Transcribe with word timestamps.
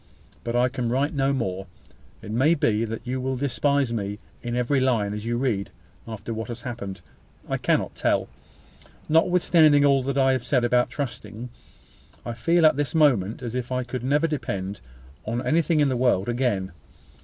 But 0.43 0.55
I 0.55 0.67
can 0.67 0.89
write 0.89 1.13
no 1.13 1.31
more. 1.31 1.67
It 2.23 2.31
may 2.31 2.55
be 2.55 2.85
that 2.85 3.05
you 3.05 3.21
will 3.21 3.35
despise 3.35 3.93
me 3.93 4.17
in 4.41 4.55
every 4.55 4.79
line 4.79 5.13
as 5.13 5.27
you 5.27 5.37
read: 5.37 5.69
after 6.07 6.33
what 6.33 6.47
has 6.47 6.63
happened, 6.63 7.01
I 7.47 7.57
cannot 7.57 7.93
tell. 7.93 8.27
Notwithstanding 9.07 9.85
all 9.85 10.03
I 10.19 10.31
have 10.31 10.43
said 10.43 10.63
about 10.63 10.89
trusting, 10.89 11.49
I 12.25 12.33
feel 12.33 12.65
at 12.65 12.77
this 12.77 12.95
moment 12.95 13.43
as 13.43 13.53
if 13.53 13.71
I 13.71 13.83
could 13.83 14.01
never 14.01 14.25
depend 14.25 14.81
on 15.25 15.45
anything 15.45 15.79
in 15.79 15.87
this 15.87 15.95
world 15.99 16.27
again. 16.27 16.71